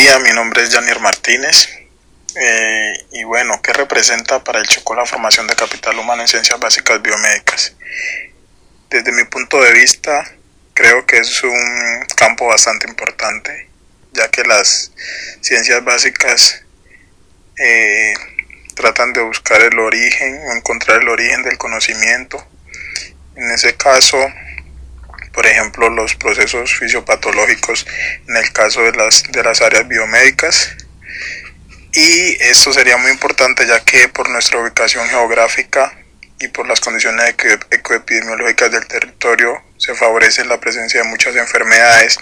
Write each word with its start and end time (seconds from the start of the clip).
día, 0.00 0.18
mi 0.20 0.32
nombre 0.32 0.62
es 0.62 0.70
Janir 0.70 0.98
Martínez. 1.00 1.68
Eh, 2.34 2.92
y 3.12 3.24
bueno, 3.24 3.60
¿qué 3.60 3.74
representa 3.74 4.42
para 4.42 4.58
el 4.58 4.66
Chocó 4.66 4.94
la 4.94 5.04
formación 5.04 5.46
de 5.46 5.54
capital 5.54 5.98
humano 5.98 6.22
en 6.22 6.28
ciencias 6.28 6.58
básicas 6.58 7.02
biomédicas? 7.02 7.74
Desde 8.88 9.12
mi 9.12 9.24
punto 9.24 9.60
de 9.60 9.74
vista, 9.74 10.24
creo 10.72 11.04
que 11.04 11.18
es 11.18 11.42
un 11.42 12.06
campo 12.16 12.46
bastante 12.46 12.88
importante, 12.88 13.68
ya 14.12 14.30
que 14.30 14.42
las 14.42 14.90
ciencias 15.42 15.84
básicas 15.84 16.62
eh, 17.58 18.14
tratan 18.76 19.12
de 19.12 19.20
buscar 19.20 19.60
el 19.60 19.78
origen 19.78 20.40
o 20.46 20.52
encontrar 20.54 21.02
el 21.02 21.08
origen 21.10 21.42
del 21.42 21.58
conocimiento. 21.58 22.42
En 23.36 23.50
ese 23.50 23.76
caso, 23.76 24.16
por 25.32 25.46
ejemplo, 25.46 25.88
los 25.90 26.14
procesos 26.16 26.74
fisiopatológicos 26.74 27.86
en 28.28 28.36
el 28.36 28.52
caso 28.52 28.82
de 28.82 28.92
las, 28.92 29.24
de 29.30 29.42
las 29.42 29.60
áreas 29.62 29.86
biomédicas. 29.86 30.76
Y 31.92 32.42
esto 32.42 32.72
sería 32.72 32.96
muy 32.96 33.10
importante 33.10 33.66
ya 33.66 33.84
que 33.84 34.08
por 34.08 34.28
nuestra 34.28 34.58
ubicación 34.58 35.08
geográfica 35.08 35.92
y 36.40 36.48
por 36.48 36.66
las 36.66 36.80
condiciones 36.80 37.34
ecoepidemiológicas 37.70 38.70
del 38.70 38.86
territorio 38.86 39.62
se 39.76 39.94
favorece 39.94 40.44
la 40.44 40.60
presencia 40.60 41.02
de 41.02 41.08
muchas 41.08 41.36
enfermedades 41.36 42.18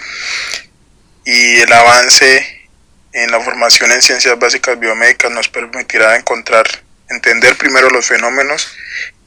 y 1.24 1.60
el 1.60 1.72
avance 1.72 2.68
en 3.12 3.30
la 3.30 3.40
formación 3.40 3.92
en 3.92 4.02
ciencias 4.02 4.38
básicas 4.38 4.78
biomédicas 4.78 5.30
nos 5.30 5.48
permitirá 5.48 6.16
encontrar, 6.16 6.66
entender 7.10 7.56
primero 7.56 7.90
los 7.90 8.06
fenómenos 8.06 8.76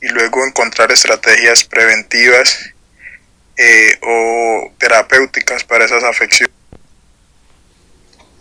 y 0.01 0.07
luego 0.09 0.45
encontrar 0.45 0.91
estrategias 0.91 1.63
preventivas 1.63 2.71
eh, 3.63 3.99
o 4.01 4.73
terapéuticas 4.79 5.63
para 5.63 5.85
esas 5.85 6.03
afecciones. 6.03 6.55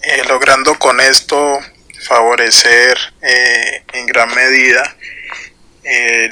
Eh, 0.03 0.23
logrando 0.27 0.79
con 0.79 0.99
esto 0.99 1.61
favorecer 2.07 2.97
eh, 3.21 3.83
en 3.93 4.07
gran 4.07 4.35
medida 4.35 4.97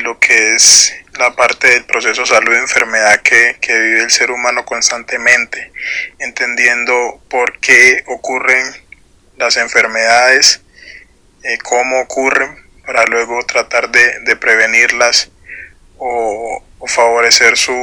lo 0.05 0.19
que 0.21 0.55
es 0.55 0.95
la 1.19 1.35
parte 1.35 1.67
del 1.69 1.85
proceso 1.85 2.25
salud-enfermedad 2.25 3.21
que, 3.23 3.57
que 3.61 3.77
vive 3.77 4.05
el 4.05 4.11
ser 4.11 4.31
humano 4.31 4.65
constantemente, 4.65 5.73
entendiendo 6.19 7.21
por 7.29 7.59
qué 7.59 8.05
ocurren 8.07 8.65
las 9.37 9.57
enfermedades, 9.57 10.61
cómo 11.65 12.01
ocurren, 12.01 12.69
para 12.89 13.05
luego 13.05 13.45
tratar 13.45 13.91
de, 13.91 14.35
prevenirlas 14.37 15.31
o, 15.99 16.65
favorecer 16.87 17.59
su, 17.59 17.75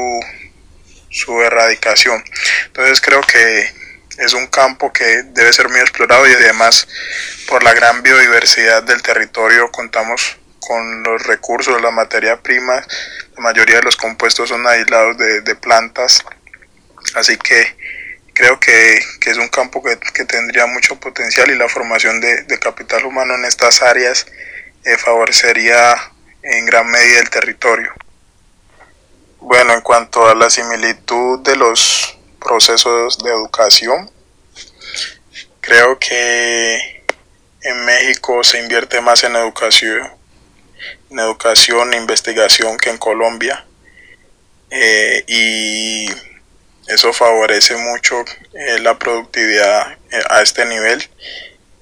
su 1.16 1.42
erradicación. 1.42 2.24
Entonces 2.66 3.00
creo 3.00 3.22
que 3.22 3.72
es 4.18 4.34
un 4.34 4.48
campo 4.48 4.92
que 4.92 5.24
debe 5.24 5.54
ser 5.54 5.70
muy 5.70 5.80
explorado 5.80 6.28
y 6.28 6.34
además 6.34 6.88
por 7.48 7.64
la 7.64 7.74
gran 7.74 8.04
biodiversidad 8.04 8.84
del 8.84 9.02
territorio 9.02 9.72
contamos 9.72 10.38
con 10.60 11.04
los 11.04 11.26
recursos, 11.26 11.82
la 11.82 11.92
materia 11.92 12.42
prima, 12.42 12.76
la 13.36 13.42
mayoría 13.42 13.78
de 13.78 13.84
los 13.84 13.98
compuestos 13.98 14.50
son 14.50 14.66
aislados 14.68 15.18
de, 15.18 15.56
plantas, 15.56 16.26
así 17.14 17.38
que 17.38 17.76
creo 18.34 18.60
que, 18.60 18.98
es 19.26 19.38
un 19.38 19.48
campo 19.48 19.84
que, 19.84 20.26
tendría 20.26 20.66
mucho 20.66 21.00
potencial 21.00 21.52
y 21.52 21.56
la 21.56 21.70
formación 21.70 22.20
de, 22.20 22.60
capital 22.60 23.06
humano 23.06 23.36
en 23.36 23.46
estas 23.46 23.82
áreas 23.84 24.26
eh, 24.84 24.98
favorecería 24.98 25.96
en 26.42 26.66
gran 26.66 26.90
medida 26.90 27.20
el 27.20 27.30
territorio. 27.30 27.94
Bueno, 29.48 29.74
en 29.74 29.82
cuanto 29.82 30.28
a 30.28 30.34
la 30.34 30.50
similitud 30.50 31.40
de 31.42 31.56
los 31.56 32.18
procesos 32.40 33.20
de 33.20 33.30
educación, 33.30 34.10
creo 35.62 36.00
que 36.00 37.06
en 37.62 37.86
México 37.86 38.44
se 38.44 38.58
invierte 38.58 39.02
más 39.02 39.24
en 39.24 39.36
educación, 39.36 40.02
en 41.12 41.20
educación 41.20 41.94
e 41.94 41.97
investigación 41.97 42.80
que 42.80 42.90
en 42.90 42.97
Colombia. 42.97 43.64
Eh, 44.72 45.24
y 45.28 46.08
eso 46.88 47.14
favorece 47.14 47.75
mucho 47.75 48.25
eh, 48.53 48.80
la 48.80 48.98
productividad 48.98 49.96
eh, 50.09 50.24
a 50.28 50.42
este 50.42 50.66
nivel. 50.66 51.08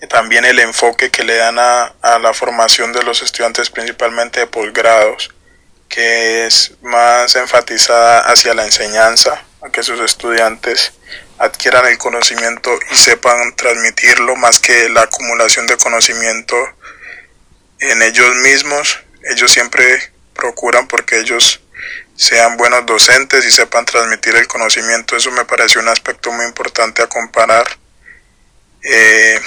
también 0.10 0.44
el 0.44 0.60
enfoque 0.60 1.12
que 1.12 1.24
le 1.24 1.38
dan 1.38 1.58
a, 1.60 1.96
a 2.02 2.20
la 2.20 2.34
formación 2.34 2.92
de 2.92 3.04
los 3.04 3.22
estudiantes, 3.22 3.70
principalmente 3.70 4.42
de 4.42 4.48
posgrados 4.48 5.34
que 5.94 6.48
es 6.48 6.72
más 6.82 7.36
enfatizada 7.36 8.22
hacia 8.22 8.56
la 8.56 8.66
enseñanza, 8.66 9.44
a 9.62 9.70
que 9.70 9.84
sus 9.84 10.00
estudiantes 10.00 10.92
adquieran 11.38 11.86
el 11.86 12.00
conocimiento 12.00 12.72
y 12.90 12.96
sepan 12.96 13.56
transmitirlo 13.56 14.36
más 14.36 14.60
que 14.60 14.90
la 14.90 15.02
acumulación 15.02 15.68
de 15.68 15.78
conocimiento 15.78 16.56
en 17.80 18.02
ellos 18.02 18.36
mismos. 18.38 19.02
Ellos 19.30 19.52
siempre 19.52 20.12
procuran 20.34 20.88
porque 20.88 21.20
ellos 21.20 21.62
sean 22.16 22.58
buenos 22.58 22.88
docentes 22.88 23.46
y 23.46 23.52
sepan 23.52 23.86
transmitir 23.86 24.36
el 24.36 24.48
conocimiento. 24.48 25.16
Eso 25.16 25.30
me 25.30 25.46
parece 25.46 25.78
un 25.78 25.90
aspecto 25.90 26.32
muy 26.32 26.46
importante 26.46 27.04
a 27.04 27.08
comparar. 27.08 27.68
Eh, 28.82 29.40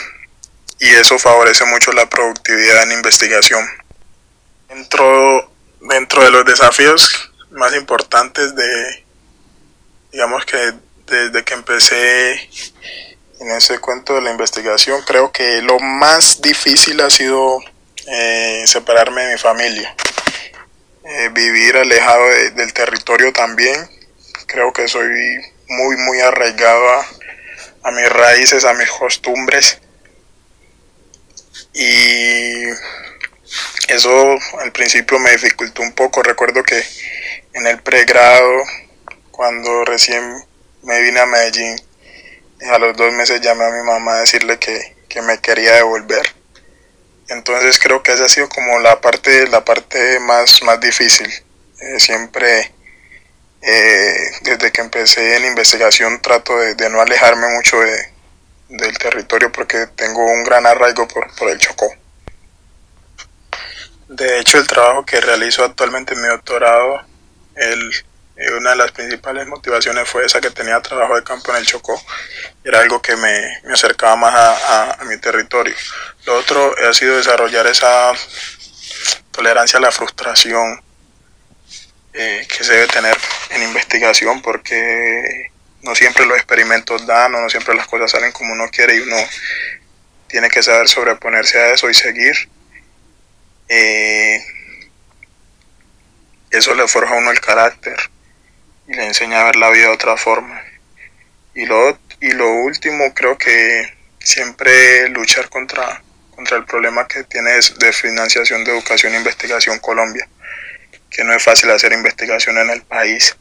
y 0.79 0.95
eso 0.95 1.19
favorece 1.19 1.65
mucho 1.65 1.91
la 1.91 2.09
productividad 2.09 2.85
en 2.85 2.93
investigación. 2.93 3.69
Dentro 4.69 5.56
dentro 5.89 6.23
de 6.23 6.31
los 6.31 6.45
desafíos 6.45 7.31
más 7.51 7.75
importantes 7.75 8.55
de, 8.55 9.05
digamos 10.13 10.45
que 10.45 10.73
desde 11.07 11.45
que 11.45 11.55
empecé 11.55 12.33
en 13.41 13.51
ese 13.51 13.79
cuento 13.79 14.15
de 14.15 14.23
la 14.23 14.31
investigación, 14.31 15.03
creo 15.07 15.31
que 15.31 15.63
lo 15.63 15.79
más 15.79 16.41
difícil 16.41 17.01
ha 17.01 17.11
sido 17.11 17.59
eh, 18.07 18.65
separarme 18.67 19.23
de 19.25 19.33
mi 19.33 19.39
familia. 19.39 19.95
Eh, 21.05 21.29
vivir 21.33 21.77
alejado 21.77 22.25
del 22.55 22.73
territorio 22.73 23.33
también. 23.33 23.89
Creo 24.47 24.73
que 24.73 24.89
soy 24.89 25.09
muy, 25.69 25.97
muy 25.97 26.21
arraigado 26.21 27.05
a 27.83 27.91
mis 27.93 28.09
raíces, 28.09 28.65
a 28.65 28.75
mis 28.75 28.91
costumbres. 28.91 29.79
Y 31.75 32.65
eso 33.97 34.37
al 34.61 34.73
principio 34.73 35.19
me 35.19 35.33
dificultó 35.33 35.83
un 35.83 35.93
poco. 35.93 36.23
Recuerdo 36.23 36.63
que 36.63 36.83
en 37.55 37.67
el 37.67 37.83
pregrado, 37.83 38.63
cuando 39.31 39.85
recién 39.85 40.23
me 40.83 41.01
vine 41.01 41.21
a 41.21 41.27
Medellín, 41.27 41.77
a 42.71 42.79
los 42.79 42.97
dos 42.97 43.13
meses 43.13 43.41
llamé 43.41 43.65
a 43.65 43.71
mi 43.71 43.83
mamá 43.83 44.17
a 44.17 44.21
decirle 44.21 44.59
que, 44.59 44.95
me 45.23 45.39
quería 45.39 45.73
devolver. 45.77 46.35
Entonces 47.29 47.79
creo 47.79 48.03
que 48.03 48.13
esa 48.13 48.27
ha 48.27 48.29
sido 48.29 48.51
como 48.51 48.79
la 48.81 49.01
parte, 49.01 49.49
la 49.49 49.65
parte 49.65 50.21
más, 50.21 50.63
más 50.63 50.79
difícil. 50.79 51.27
Eh, 51.27 51.99
siempre, 51.99 52.71
eh, 53.63 54.31
desde 54.43 54.71
que 54.73 54.83
empecé 54.83 55.39
en 55.39 55.47
investigación, 55.47 56.21
trato 56.21 56.55
de, 56.59 56.91
no 56.91 57.01
alejarme 57.01 57.49
mucho 57.49 57.81
de, 57.81 58.11
del 58.69 58.99
territorio 58.99 59.51
porque 59.51 59.87
tengo 59.97 60.23
un 60.23 60.45
gran 60.45 60.67
arraigo 60.67 61.09
por, 61.09 61.35
por 61.35 61.49
el 61.49 61.59
Chocó. 61.59 61.91
De 64.17 64.41
hecho, 64.41 64.57
el 64.57 64.67
trabajo 64.67 65.05
que 65.05 65.21
realizo 65.21 65.63
actualmente 65.63 66.15
en 66.15 66.23
mi 66.23 66.29
doctorado, 66.29 67.03
el, 67.55 67.93
eh, 68.37 68.51
una 68.55 68.71
de 68.71 68.77
las 68.77 68.91
principales 68.93 69.47
motivaciones 69.47 70.09
fue 70.09 70.25
esa 70.25 70.41
que 70.41 70.49
tenía 70.49 70.81
trabajo 70.81 71.17
de 71.17 71.23
campo 71.23 71.51
en 71.51 71.59
el 71.59 71.67
Chocó. 71.67 72.03
Era 72.65 72.81
algo 72.81 73.03
que 73.03 73.15
me, 73.15 73.61
acercaba 73.71 74.17
más 74.17 74.33
a, 74.35 75.05
mi 75.05 75.19
territorio. 75.19 75.75
Lo 76.25 76.39
otro 76.39 76.75
ha 76.89 76.95
sido 76.95 77.19
desarrollar 77.19 77.67
esa 77.67 78.13
tolerancia 79.33 79.79
a 79.79 79.83
la 79.83 79.91
frustración 79.91 80.83
eh, 82.15 82.49
que 82.49 82.65
se 82.65 82.73
debe 82.73 82.87
tener 82.87 83.19
en 83.51 83.65
investigación 83.65 84.41
porque 84.41 85.51
no 85.83 85.95
siempre 85.95 86.25
los 86.25 86.39
experimentos 86.39 87.07
dan 87.07 87.35
o 87.35 87.43
no 87.43 87.51
siempre 87.51 87.75
las 87.75 87.87
cosas 87.87 88.13
salen 88.13 88.33
como 88.33 88.55
uno 88.55 88.71
quiere 88.71 88.97
y 88.97 89.01
uno 89.01 89.19
tiene 90.27 90.49
que 90.49 90.63
saber 90.63 90.89
sobreponerse 90.89 91.59
a 91.59 91.75
eso 91.75 91.91
y 91.91 91.95
seguir 91.95 92.56
eh, 93.69 94.45
eso 96.51 96.75
le 96.75 96.87
forja 96.89 97.15
a 97.15 97.19
uno 97.19 97.31
el 97.31 97.41
carácter 97.41 97.97
y 98.87 98.95
le 98.95 99.07
enseña 99.07 99.41
a 99.41 99.45
ver 99.45 99.57
la 99.57 99.71
vida 99.71 99.89
de 99.89 99.95
otra 99.95 100.17
forma. 100.17 100.63
Y 101.55 101.67
lo, 101.67 101.99
y 102.21 102.33
lo 102.33 102.51
último, 102.51 103.13
creo 103.15 103.37
que 103.37 103.93
siempre 104.19 105.09
luchar 105.09 105.49
contra, 105.49 106.03
contra 106.35 106.57
el 106.57 106.65
problema 106.65 107.09
que 107.09 107.25
tiene 107.25 107.53
de 107.53 107.93
financiación 107.93 108.65
de 108.65 108.73
educación 108.73 109.15
e 109.15 109.19
investigación 109.19 109.79
Colombia, 109.79 110.29
que 111.11 111.25
no 111.25 111.33
es 111.33 111.43
fácil 111.43 111.71
hacer 111.71 111.93
investigación 111.93 112.59
en 112.59 112.71
el 112.71 112.83
país. 112.83 113.37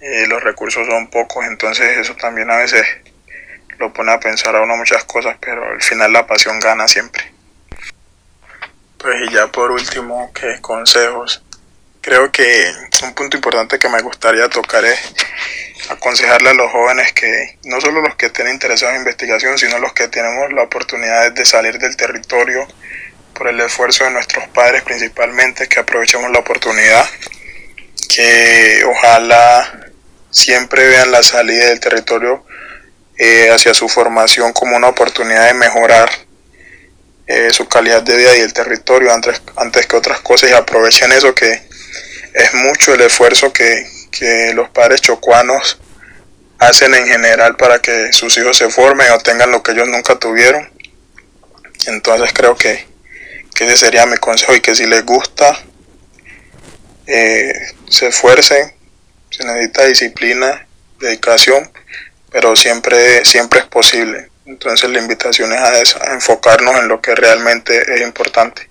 Eh, 0.00 0.26
los 0.26 0.42
recursos 0.42 0.86
son 0.86 1.08
pocos, 1.10 1.44
entonces 1.46 1.98
eso 1.98 2.16
también 2.16 2.50
a 2.50 2.56
veces 2.56 2.84
lo 3.78 3.92
pone 3.92 4.12
a 4.12 4.20
pensar 4.20 4.56
a 4.56 4.62
uno 4.62 4.76
muchas 4.76 5.04
cosas, 5.04 5.36
pero 5.40 5.72
al 5.72 5.82
final 5.82 6.12
la 6.12 6.26
pasión 6.26 6.58
gana 6.58 6.88
siempre. 6.88 7.29
Pues 9.00 9.16
y 9.30 9.32
ya 9.32 9.46
por 9.46 9.70
último, 9.70 10.30
¿qué 10.34 10.60
consejos? 10.60 11.42
Creo 12.02 12.30
que 12.30 12.70
un 13.02 13.14
punto 13.14 13.38
importante 13.38 13.78
que 13.78 13.88
me 13.88 14.02
gustaría 14.02 14.46
tocar 14.50 14.84
es 14.84 14.98
aconsejarle 15.88 16.50
a 16.50 16.54
los 16.54 16.70
jóvenes 16.70 17.14
que 17.14 17.58
no 17.64 17.80
solo 17.80 18.02
los 18.02 18.14
que 18.16 18.26
estén 18.26 18.48
interesados 18.48 18.94
en 18.94 19.00
investigación, 19.00 19.56
sino 19.56 19.78
los 19.78 19.94
que 19.94 20.08
tenemos 20.08 20.52
la 20.52 20.64
oportunidad 20.64 21.32
de 21.32 21.44
salir 21.46 21.78
del 21.78 21.96
territorio 21.96 22.68
por 23.32 23.48
el 23.48 23.58
esfuerzo 23.60 24.04
de 24.04 24.10
nuestros 24.10 24.46
padres 24.48 24.82
principalmente, 24.82 25.66
que 25.66 25.80
aprovechemos 25.80 26.30
la 26.30 26.40
oportunidad, 26.40 27.08
que 28.14 28.84
ojalá 28.84 29.88
siempre 30.30 30.86
vean 30.86 31.10
la 31.10 31.22
salida 31.22 31.68
del 31.68 31.80
territorio 31.80 32.44
eh, 33.16 33.48
hacia 33.50 33.72
su 33.72 33.88
formación 33.88 34.52
como 34.52 34.76
una 34.76 34.88
oportunidad 34.88 35.46
de 35.46 35.54
mejorar 35.54 36.10
eh, 37.32 37.52
su 37.52 37.68
calidad 37.68 38.02
de 38.02 38.16
vida 38.16 38.36
y 38.36 38.40
el 38.40 38.52
territorio 38.52 39.14
antes, 39.14 39.40
antes 39.54 39.86
que 39.86 39.94
otras 39.94 40.18
cosas 40.18 40.50
y 40.50 40.52
aprovechen 40.52 41.12
eso 41.12 41.32
que 41.32 41.62
es 42.34 42.54
mucho 42.54 42.92
el 42.92 43.02
esfuerzo 43.02 43.52
que, 43.52 43.86
que 44.10 44.52
los 44.52 44.68
padres 44.70 45.00
chocuanos 45.00 45.78
hacen 46.58 46.92
en 46.92 47.06
general 47.06 47.54
para 47.56 47.80
que 47.80 48.12
sus 48.12 48.36
hijos 48.36 48.56
se 48.56 48.68
formen 48.68 49.12
o 49.12 49.18
tengan 49.20 49.52
lo 49.52 49.62
que 49.62 49.70
ellos 49.70 49.86
nunca 49.86 50.18
tuvieron. 50.18 50.72
Entonces 51.86 52.32
creo 52.34 52.56
que, 52.56 52.84
que 53.54 53.66
ese 53.66 53.76
sería 53.76 54.06
mi 54.06 54.16
consejo 54.16 54.52
y 54.56 54.60
que 54.60 54.74
si 54.74 54.86
les 54.86 55.06
gusta, 55.06 55.56
eh, 57.06 57.52
se 57.88 58.08
esfuercen, 58.08 58.74
se 59.30 59.44
necesita 59.44 59.84
disciplina, 59.84 60.66
dedicación, 60.98 61.70
pero 62.32 62.56
siempre, 62.56 63.24
siempre 63.24 63.60
es 63.60 63.66
posible. 63.66 64.29
Entonces 64.50 64.90
la 64.90 64.98
invitación 64.98 65.52
es 65.52 65.60
a, 65.60 65.80
eso, 65.80 65.98
enfocarnos 66.10 66.76
en 66.76 66.88
lo 66.88 67.00
que 67.00 67.14
realmente 67.14 67.94
es 67.94 68.00
importante. 68.00 68.69